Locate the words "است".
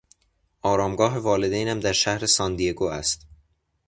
2.85-3.25